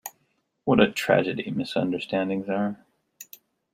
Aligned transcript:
What 0.63 0.79
a 0.79 0.91
tragedy 0.91 1.51
misunderstandings 1.51 2.49
are. 2.49 2.83